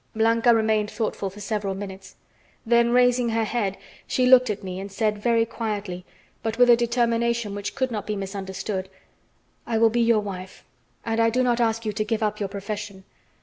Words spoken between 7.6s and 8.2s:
could not be